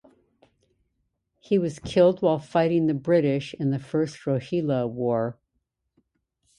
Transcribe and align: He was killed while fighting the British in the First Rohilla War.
He 1.39 1.59
was 1.59 1.77
killed 1.77 2.23
while 2.23 2.39
fighting 2.39 2.87
the 2.87 2.95
British 2.95 3.53
in 3.53 3.69
the 3.69 3.77
First 3.77 4.17
Rohilla 4.25 4.89
War. 4.89 5.37